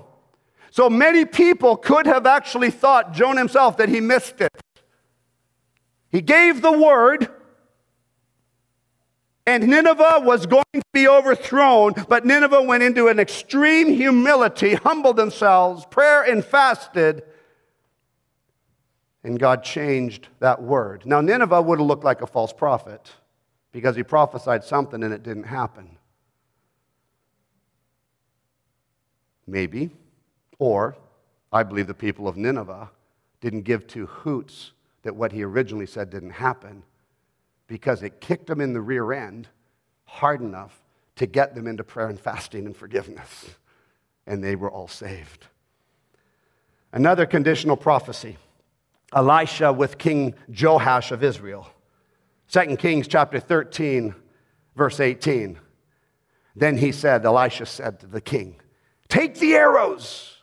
[0.75, 4.51] So many people could have actually thought, Jonah himself, that he missed it.
[6.09, 7.29] He gave the word,
[9.47, 15.15] and Nineveh was going to be overthrown, but Nineveh went into an extreme humility, humbled
[15.15, 17.23] themselves, prayer and fasted
[19.23, 21.05] and God changed that word.
[21.05, 23.13] Now, Nineveh would have looked like a false prophet
[23.71, 25.97] because he prophesied something and it didn't happen.
[29.47, 29.89] Maybe.
[30.59, 30.95] Or,
[31.51, 32.89] I believe the people of Nineveh
[33.41, 34.71] didn't give two hoots
[35.03, 36.83] that what he originally said didn't happen
[37.67, 39.47] because it kicked them in the rear end
[40.05, 40.81] hard enough
[41.15, 43.49] to get them into prayer and fasting and forgiveness.
[44.27, 45.47] And they were all saved.
[46.91, 48.37] Another conditional prophecy
[49.13, 51.69] Elisha with King Joash of Israel.
[52.51, 54.13] 2 Kings chapter 13,
[54.75, 55.59] verse 18.
[56.55, 58.55] Then he said, Elisha said to the king,
[59.07, 60.34] Take the arrows.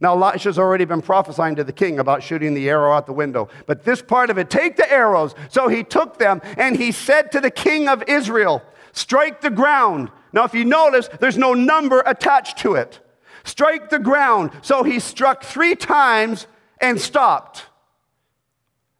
[0.00, 3.48] Now, Elisha's already been prophesying to the king about shooting the arrow out the window.
[3.66, 5.34] But this part of it, take the arrows.
[5.50, 10.10] So he took them and he said to the king of Israel, Strike the ground.
[10.32, 12.98] Now, if you notice, there's no number attached to it.
[13.44, 14.52] Strike the ground.
[14.62, 16.46] So he struck three times
[16.80, 17.66] and stopped.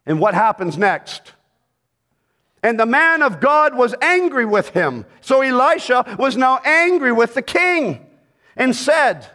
[0.07, 1.33] And what happens next?
[2.63, 5.07] And the man of God was angry with him.
[5.23, 8.07] So Elisha was now angry with the king
[8.55, 9.27] and said,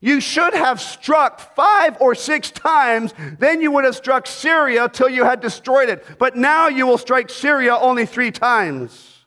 [0.00, 5.08] You should have struck five or six times, then you would have struck Syria till
[5.08, 6.06] you had destroyed it.
[6.18, 9.24] But now you will strike Syria only three times.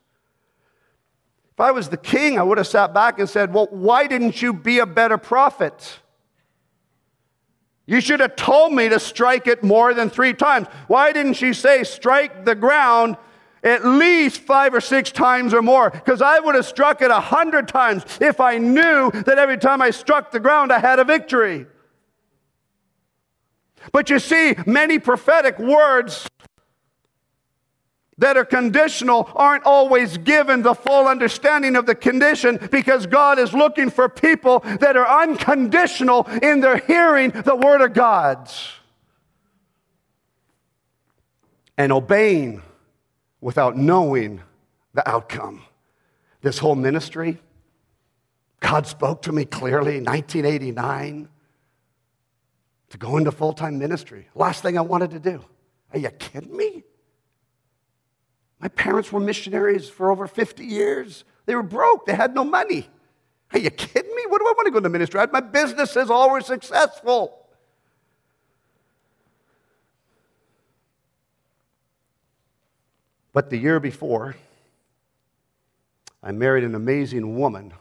[1.52, 4.40] If I was the king, I would have sat back and said, Well, why didn't
[4.40, 5.98] you be a better prophet?
[7.84, 10.68] You should have told me to strike it more than three times.
[10.86, 13.18] Why didn't she say strike the ground
[13.62, 15.90] at least five or six times or more?
[15.90, 19.80] Because I would have struck it a hundred times if I knew that every time
[19.82, 21.66] I struck the ground I had a victory.
[23.90, 26.28] But you see, many prophetic words
[28.18, 33.52] that are conditional aren't always given the full understanding of the condition because God is
[33.52, 38.70] looking for people that are unconditional in their hearing the Word of God's
[41.76, 42.62] and obeying
[43.42, 44.40] without knowing
[44.94, 45.62] the outcome.
[46.40, 47.38] This whole ministry,
[48.60, 51.28] God spoke to me clearly in 1989
[52.90, 54.28] to go into full time ministry.
[54.34, 55.44] Last thing I wanted to do.
[55.92, 56.84] Are you kidding me?
[58.60, 61.24] My parents were missionaries for over 50 years.
[61.44, 62.88] They were broke, they had no money.
[63.52, 64.22] Are you kidding me?
[64.28, 65.18] What do I want to go into ministry?
[65.18, 67.41] I had My businesses all were successful.
[73.32, 74.36] But the year before,
[76.22, 77.72] I married an amazing woman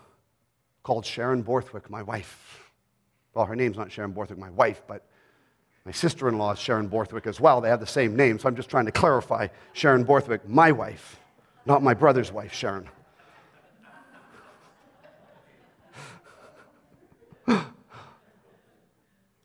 [0.83, 2.71] called Sharon Borthwick, my wife.
[3.33, 5.05] Well, her name's not Sharon Borthwick, my wife, but
[5.85, 7.59] my sister in law is Sharon Borthwick as well.
[7.59, 11.19] They have the same name, so I'm just trying to clarify Sharon Borthwick, my wife.
[11.65, 12.87] Not my brother's wife, Sharon.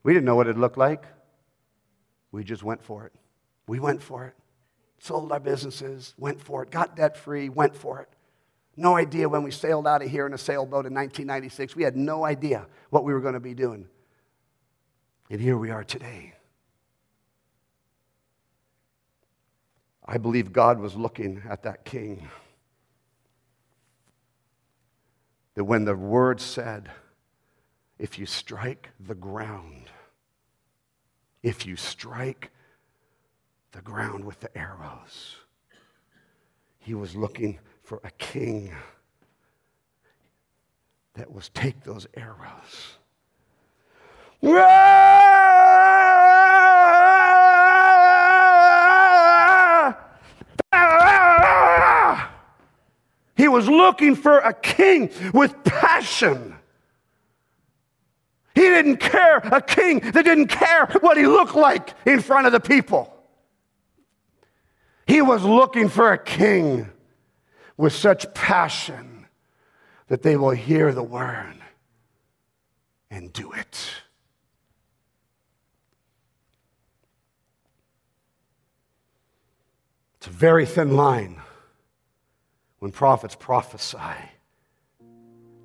[0.03, 1.03] we didn't know what it looked like.
[2.31, 3.13] We just went for it.
[3.67, 4.33] We went for it.
[4.99, 8.09] Sold our businesses, went for it, got debt free, went for it.
[8.75, 11.75] No idea when we sailed out of here in a sailboat in 1996.
[11.75, 13.87] We had no idea what we were going to be doing.
[15.29, 16.33] And here we are today.
[20.05, 22.29] I believe God was looking at that king.
[25.55, 26.89] That when the word said,
[27.99, 29.89] if you strike the ground,
[31.41, 32.51] if you strike
[33.77, 35.35] the ground with the arrows,
[36.79, 38.73] he was looking for a king
[41.13, 42.97] that was take those arrows.
[53.35, 56.55] He was looking for a king with passion.
[58.55, 62.53] He didn't care, a king that didn't care what he looked like in front of
[62.53, 63.13] the people.
[65.17, 66.91] He was looking for a king
[67.75, 69.25] with such passion
[70.09, 71.55] that they will hear the word
[73.09, 73.89] and do it.
[80.17, 81.41] It's a very thin line
[82.77, 83.97] when prophets prophesy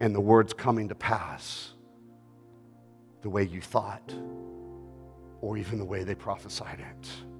[0.00, 1.72] and the word's coming to pass
[3.20, 4.14] the way you thought
[5.42, 7.31] or even the way they prophesied it.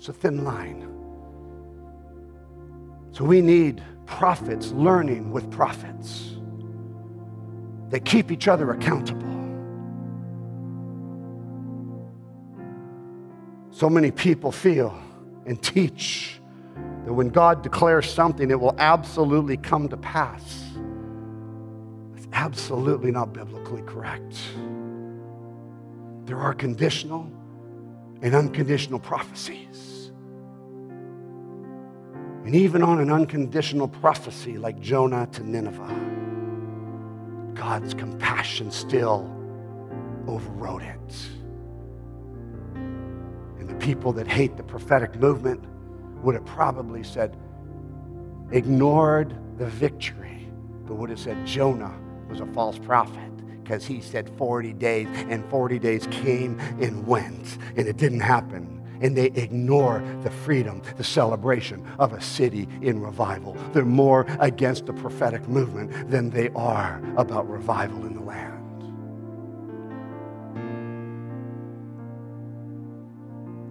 [0.00, 0.80] It's a thin line.
[3.12, 6.38] So we need prophets learning with prophets
[7.90, 9.28] that keep each other accountable.
[13.72, 14.98] So many people feel
[15.44, 16.40] and teach
[17.04, 20.64] that when God declares something, it will absolutely come to pass.
[22.16, 24.34] It's absolutely not biblically correct.
[26.24, 27.30] There are conditional
[28.22, 30.12] and unconditional prophecies.
[32.44, 39.30] And even on an unconditional prophecy like Jonah to Nineveh, God's compassion still
[40.26, 41.28] overrode it.
[42.74, 45.64] And the people that hate the prophetic movement
[46.22, 47.36] would have probably said,
[48.50, 50.48] ignored the victory,
[50.86, 51.94] but would have said Jonah
[52.28, 53.29] was a false prophet
[53.70, 58.84] because he said 40 days, and 40 days came and went, and it didn't happen.
[59.00, 63.56] And they ignore the freedom, the celebration of a city in revival.
[63.72, 68.56] They're more against the prophetic movement than they are about revival in the land.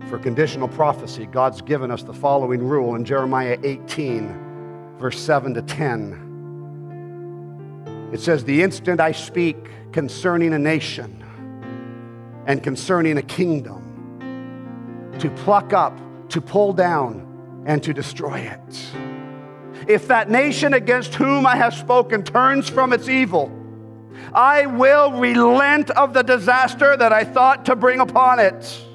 [0.09, 5.61] for conditional prophecy, God's given us the following rule in Jeremiah 18, verse 7 to
[5.61, 6.28] 10.
[8.11, 9.57] It says, The instant I speak
[9.91, 11.23] concerning a nation
[12.45, 13.85] and concerning a kingdom,
[15.19, 15.97] to pluck up,
[16.29, 18.91] to pull down, and to destroy it.
[19.87, 23.51] If that nation against whom I have spoken turns from its evil,
[24.33, 28.85] I will relent of the disaster that I thought to bring upon it.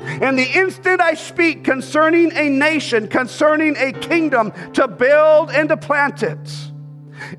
[0.00, 5.76] And the instant I speak concerning a nation, concerning a kingdom to build and to
[5.76, 6.70] plant it,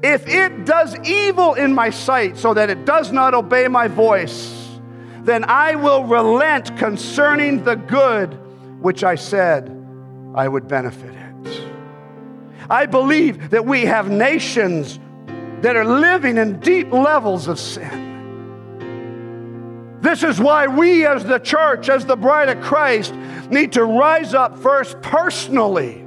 [0.04, 4.80] if it does evil in my sight so that it does not obey my voice,
[5.24, 8.34] then I will relent concerning the good
[8.82, 9.76] which I said
[10.36, 11.70] I would benefit it.
[12.70, 15.00] I believe that we have nations
[15.62, 18.08] that are living in deep levels of sin.
[20.02, 23.14] This is why we, as the church, as the bride of Christ,
[23.50, 26.06] need to rise up first personally.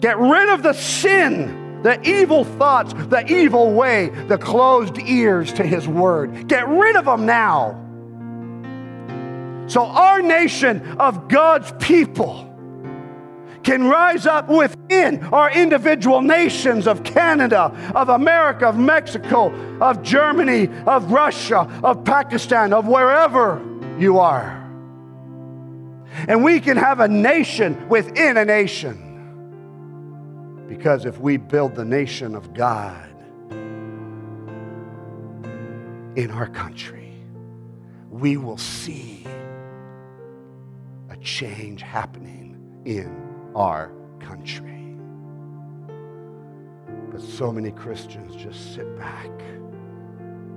[0.00, 5.64] Get rid of the sin, the evil thoughts, the evil way, the closed ears to
[5.64, 6.48] His word.
[6.48, 7.86] Get rid of them now.
[9.66, 12.46] So, our nation of God's people
[13.62, 20.68] can rise up within our individual nations of Canada, of America, of Mexico, of Germany,
[20.86, 23.62] of Russia, of Pakistan, of wherever
[23.98, 24.56] you are.
[26.26, 29.09] And we can have a nation within a nation.
[30.70, 33.10] Because if we build the nation of God
[36.14, 37.12] in our country,
[38.08, 39.26] we will see
[41.10, 43.90] a change happening in our
[44.20, 44.96] country.
[47.10, 49.28] But so many Christians just sit back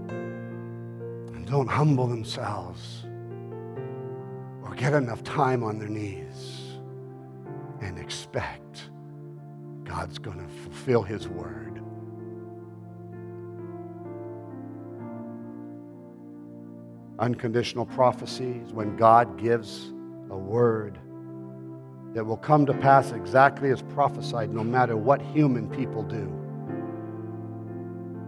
[0.09, 3.07] and don't humble themselves
[4.63, 6.77] or get enough time on their knees
[7.81, 8.91] and expect
[9.93, 11.79] God's going to fulfill his word.
[17.19, 19.93] Unconditional prophecy is when God gives
[20.31, 20.97] a word
[22.15, 26.27] that will come to pass exactly as prophesied, no matter what human people do.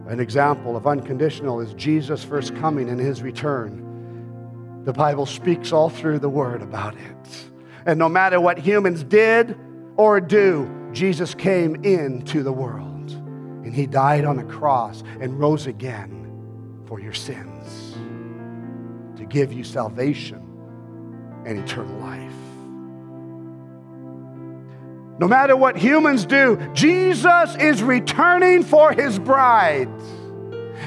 [0.08, 4.82] An example of unconditional is Jesus' first coming and his return.
[4.84, 7.50] The Bible speaks all through the word about it.
[7.86, 9.58] And no matter what humans did
[9.96, 13.10] or do, Jesus came into the world.
[13.10, 17.98] And he died on a cross and rose again for your sins
[19.18, 20.40] to give you salvation
[21.44, 22.32] and eternal life.
[25.18, 29.90] No matter what humans do, Jesus is returning for his bride.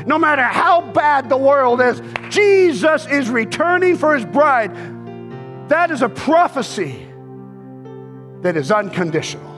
[0.08, 4.74] No matter how bad the world is, Jesus is returning for his bride.
[5.68, 7.06] That is a prophecy
[8.42, 9.49] that is unconditional.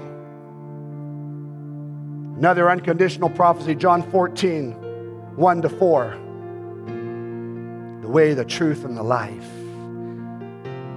[2.42, 4.74] Another unconditional prophecy, John 14,
[5.36, 6.18] 1 to 4.
[8.02, 9.48] The way, the truth, and the life.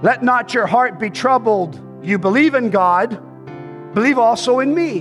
[0.03, 1.79] Let not your heart be troubled.
[2.03, 3.21] You believe in God
[3.95, 4.97] Believe also in me,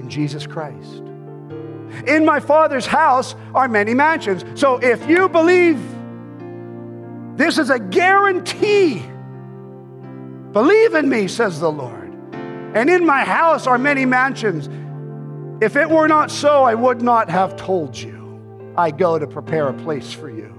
[0.00, 1.02] in Jesus Christ.
[2.06, 4.42] In my Father's house are many mansions.
[4.58, 5.78] So if you believe,
[7.36, 9.04] this is a guarantee.
[10.52, 12.10] Believe in me, says the Lord.
[12.74, 14.70] And in my house are many mansions.
[15.62, 18.74] If it were not so, I would not have told you.
[18.76, 20.52] I go to prepare a place for you.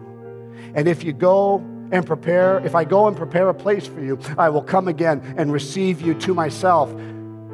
[0.76, 1.58] And if you go
[1.91, 5.36] and prepare, if I go and prepare a place for you, I will come again
[5.38, 6.89] and receive you to myself,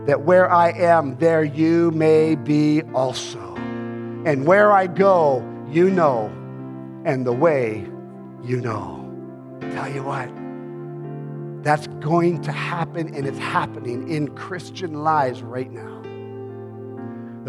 [0.06, 3.56] that where I am, there you may be also.
[4.26, 6.28] And where I go, you know,
[7.04, 7.84] and the way
[8.44, 9.12] you know.
[9.72, 10.30] Tell you what,
[11.64, 16.00] that's going to happen and it's happening in Christian lives right now.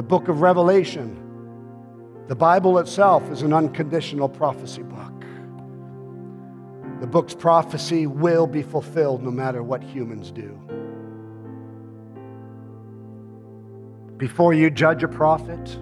[0.00, 1.14] The book of Revelation,
[2.26, 5.24] the Bible itself is an unconditional prophecy book.
[7.02, 10.58] The book's prophecy will be fulfilled no matter what humans do.
[14.16, 15.78] before you judge a prophet,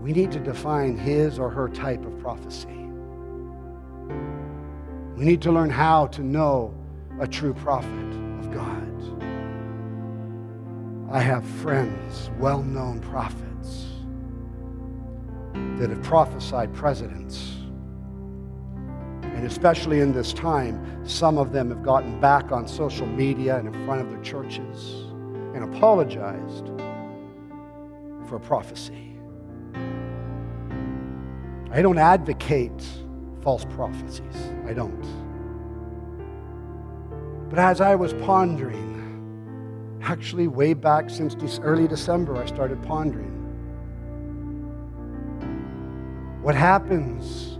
[0.00, 2.88] we need to define his or her type of prophecy.
[5.16, 6.72] We need to learn how to know
[7.20, 8.21] a true prophet.
[11.12, 13.84] I have friends, well known prophets,
[15.76, 17.56] that have prophesied presidents.
[19.22, 23.68] And especially in this time, some of them have gotten back on social media and
[23.68, 25.04] in front of their churches
[25.54, 26.68] and apologized
[28.26, 29.14] for prophecy.
[31.70, 32.86] I don't advocate
[33.42, 34.54] false prophecies.
[34.66, 35.06] I don't.
[37.50, 39.01] But as I was pondering,
[40.02, 43.30] actually, way back since early December, I started pondering
[46.42, 47.58] what happens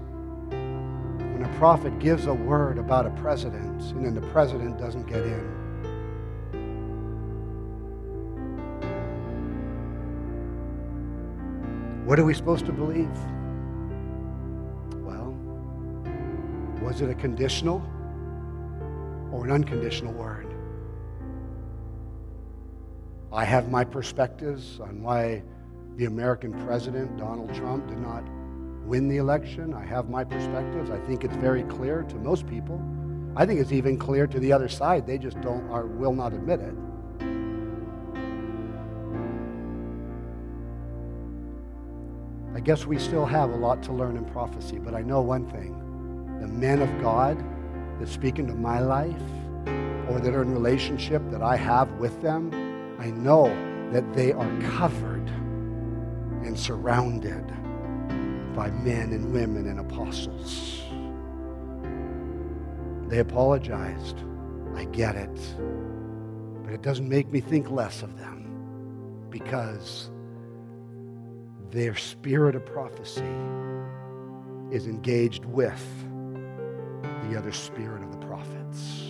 [0.51, 5.23] when a prophet gives a word about a president and then the president doesn't get
[5.23, 5.63] in.
[12.05, 13.17] What are we supposed to believe?
[14.97, 15.33] Well,
[16.83, 17.81] was it a conditional
[19.31, 20.42] or an unconditional word?
[23.33, 25.43] I have my perspectives on why
[25.97, 28.23] the American president, Donald Trump, did not
[28.85, 29.73] win the election.
[29.73, 30.91] I have my perspectives.
[30.91, 32.79] I think it's very clear to most people.
[33.35, 35.07] I think it's even clear to the other side.
[35.07, 36.75] They just don't or will not admit it.
[42.55, 45.47] I guess we still have a lot to learn in prophecy, but I know one
[45.47, 45.79] thing
[46.39, 47.43] the men of God
[47.99, 49.23] that speak into my life
[50.11, 52.51] or that are in relationship that I have with them,
[53.03, 53.49] I know
[53.91, 55.29] that they are covered
[56.45, 57.45] and surrounded
[58.55, 60.83] by men and women and apostles.
[63.09, 64.23] They apologized.
[64.77, 65.37] I get it.
[66.63, 70.09] But it doesn't make me think less of them because
[71.73, 73.35] their spirit of prophecy
[74.71, 75.85] is engaged with
[77.29, 79.02] the other spirit of the prophets.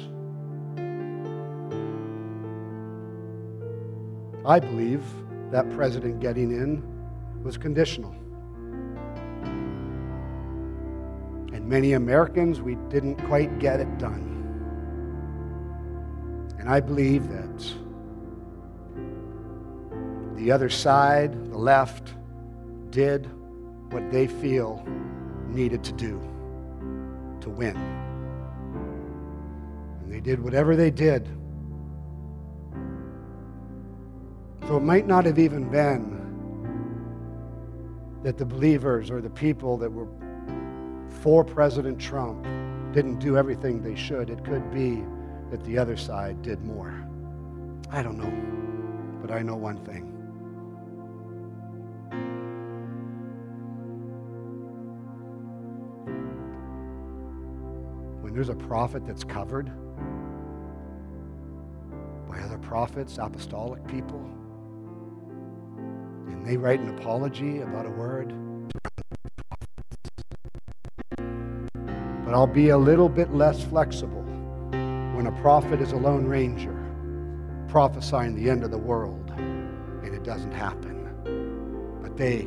[4.45, 5.05] I believe
[5.53, 6.83] that president getting in
[7.45, 8.11] was conditional.
[11.53, 14.31] And many Americans, we didn't quite get it done.
[16.59, 17.75] And I believe that
[20.37, 22.15] the other side, the left,
[22.91, 23.31] did
[23.93, 24.85] what they feel
[25.47, 26.21] needed to do
[27.41, 27.77] to win.
[30.03, 31.29] And they did whatever they did
[34.69, 36.21] So it might not have even been
[38.23, 40.07] that the believers or the people that were
[41.21, 42.45] for President Trump
[42.93, 44.31] didn't do everything they should.
[44.31, 45.03] It could be
[45.51, 47.07] that the other side did more.
[47.91, 48.33] I don't know,
[49.21, 50.09] but I know one thing.
[58.23, 59.71] When there's a prophet that's covered
[62.29, 64.27] by other prophets, apostolic people,
[66.45, 68.35] they write an apology about a word,
[72.25, 74.23] but I'll be a little bit less flexible
[75.15, 76.79] when a prophet is a lone ranger
[77.69, 81.09] prophesying the end of the world and it doesn't happen.
[82.03, 82.47] But they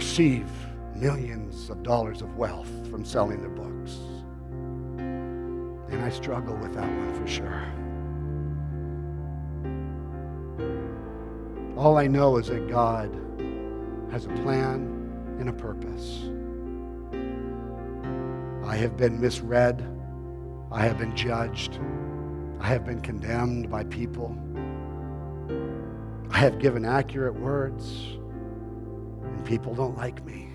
[0.00, 0.48] receive
[0.94, 3.98] millions of dollars of wealth from selling their books.
[4.98, 7.79] And I struggle with that one for sure.
[11.80, 13.10] All I know is that God
[14.10, 14.82] has a plan
[15.38, 16.24] and a purpose.
[18.68, 19.82] I have been misread.
[20.70, 21.80] I have been judged.
[22.60, 24.36] I have been condemned by people.
[26.28, 28.18] I have given accurate words,
[29.24, 30.50] and people don't like me.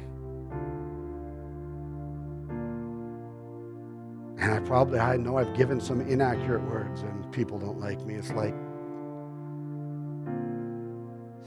[4.38, 8.13] And I probably, I know I've given some inaccurate words, and people don't like me.
[8.13, 8.53] It's like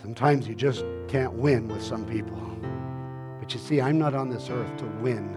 [0.01, 2.37] sometimes you just can't win with some people.
[3.41, 5.35] But you see, I'm not on this earth to win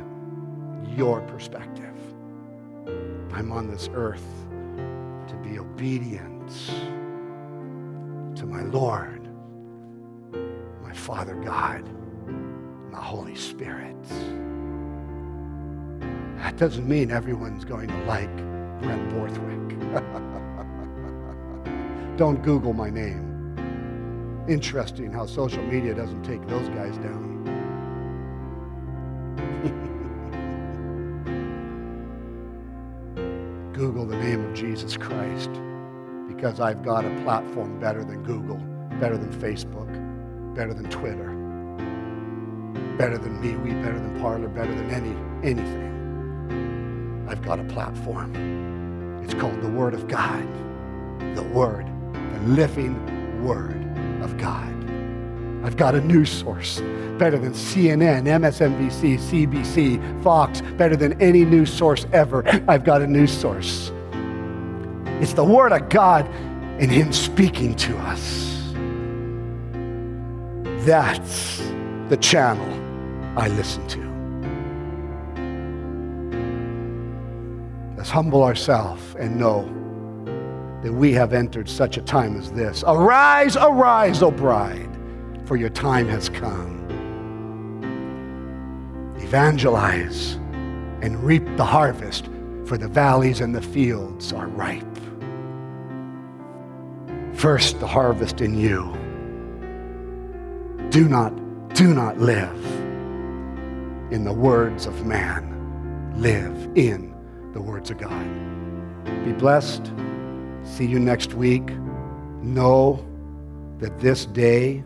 [0.98, 1.96] your perspective.
[3.34, 4.26] I'm on this earth
[5.28, 6.50] to be obedient
[8.36, 9.30] to my Lord,
[10.82, 11.88] my Father God,
[12.28, 13.96] and the Holy Spirit.
[16.38, 18.36] That doesn't mean everyone's going to like
[18.82, 19.92] Brent Borthwick.
[22.18, 23.31] Don't Google my name.
[24.48, 27.30] Interesting how social media doesn't take those guys down.
[33.74, 35.52] Google the name of Jesus Christ
[36.28, 38.58] because I've got a platform better than Google,
[39.00, 39.88] better than Facebook,
[40.56, 41.30] better than Twitter,
[42.98, 45.16] better than MeWe, better than Parler, better than any
[45.48, 47.28] anything.
[47.30, 48.34] I've got a platform.
[49.24, 50.48] It's called the Word of God.
[51.36, 53.81] The Word, the living Word
[54.22, 54.68] of God.
[55.64, 56.82] I've got a news source
[57.18, 62.44] better than CNN, MSNBC, CBC, Fox, better than any news source ever.
[62.68, 63.92] I've got a news source.
[65.22, 66.28] It's the Word of God
[66.80, 68.74] and Him speaking to us.
[70.84, 71.60] That's
[72.10, 72.68] the channel
[73.38, 74.12] I listen to.
[77.98, 79.72] Let's humble ourselves and know
[80.82, 82.84] that we have entered such a time as this.
[82.88, 84.90] Arise, arise, O bride,
[85.46, 86.80] for your time has come.
[89.18, 90.34] Evangelize
[91.02, 92.30] and reap the harvest,
[92.66, 94.86] for the valleys and the fields are ripe.
[97.34, 98.92] First, the harvest in you.
[100.90, 101.34] Do not,
[101.74, 102.66] do not live
[104.12, 105.48] in the words of man.
[106.18, 107.16] Live in
[107.54, 108.26] the words of God.
[109.26, 109.92] Be blessed.
[110.64, 111.70] See you next week.
[112.42, 113.06] Know
[113.80, 114.84] that this day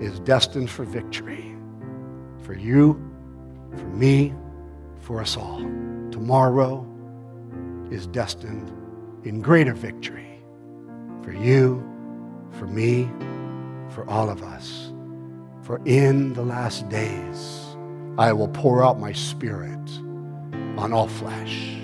[0.00, 1.52] is destined for victory
[2.42, 2.94] for you,
[3.76, 4.34] for me,
[5.00, 5.58] for us all.
[6.10, 6.86] Tomorrow
[7.90, 8.70] is destined
[9.24, 10.42] in greater victory
[11.22, 11.82] for you,
[12.50, 13.08] for me,
[13.90, 14.92] for all of us.
[15.62, 17.76] For in the last days,
[18.18, 19.88] I will pour out my spirit
[20.76, 21.81] on all flesh.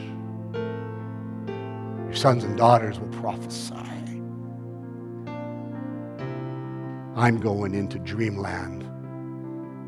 [2.08, 3.74] Your sons and daughters will prophesy.
[7.14, 8.80] I'm going into dreamland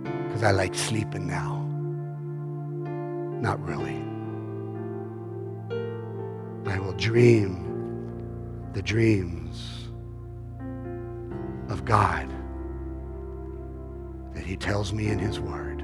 [0.02, 1.66] because I like sleeping now.
[3.40, 4.04] Not really.
[6.66, 9.88] I will dream the dreams
[11.70, 12.28] of God
[14.34, 15.82] that He tells me in His Word.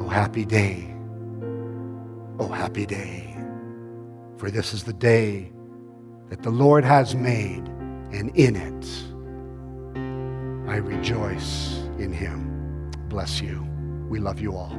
[0.00, 0.97] Oh, happy day.
[2.40, 3.36] Oh, happy day.
[4.36, 5.50] For this is the day
[6.28, 7.66] that the Lord has made,
[8.12, 8.86] and in it
[10.70, 12.90] I rejoice in Him.
[13.08, 13.66] Bless you.
[14.08, 14.78] We love you all.